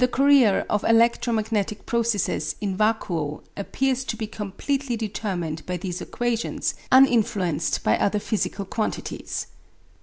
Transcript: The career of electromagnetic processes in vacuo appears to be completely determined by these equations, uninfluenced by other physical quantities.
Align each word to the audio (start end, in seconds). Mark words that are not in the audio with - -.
The 0.03 0.07
career 0.07 0.65
of 0.67 0.83
electromagnetic 0.83 1.85
processes 1.85 2.55
in 2.59 2.75
vacuo 2.75 3.43
appears 3.55 4.03
to 4.05 4.17
be 4.17 4.25
completely 4.25 4.97
determined 4.97 5.63
by 5.67 5.77
these 5.77 6.01
equations, 6.01 6.73
uninfluenced 6.91 7.83
by 7.83 7.99
other 7.99 8.17
physical 8.17 8.65
quantities. 8.65 9.45